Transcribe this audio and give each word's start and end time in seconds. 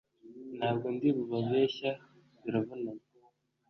ntabwo 0.57 0.85
ndi 0.95 1.07
bubabeshya 1.15 1.91
biravunanye 2.41 3.05